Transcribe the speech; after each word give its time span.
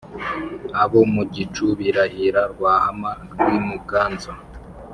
abo 0.81 1.01
mu 1.13 1.23
gicu 1.33 1.65
birahira 1.79 2.41
rwahama 2.53 3.11
rw'i 3.31 3.59
muganza. 3.67 4.31